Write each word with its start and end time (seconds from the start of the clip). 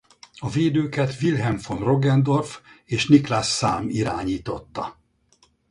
A 0.39 0.49
védőket 0.49 1.21
Wilhelm 1.21 1.57
von 1.67 1.77
Roggendorf 1.83 2.59
és 2.85 3.07
Niklas 3.07 3.47
Salm 3.49 3.89
irányította. 3.89 4.97